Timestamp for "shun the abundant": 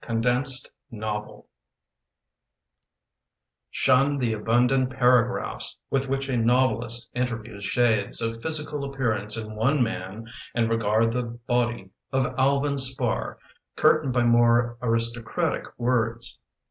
3.70-4.88